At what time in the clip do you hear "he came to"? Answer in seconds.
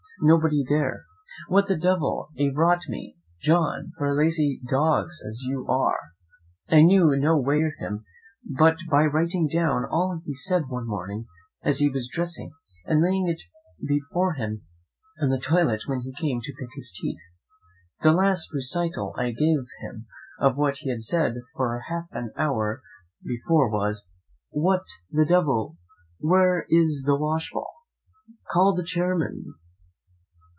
16.01-16.53